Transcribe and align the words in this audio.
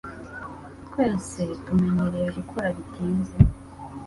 Twese 0.85 1.41
tumenyereye 1.65 2.29
gukora 2.37 2.67
bitinze 2.75 3.37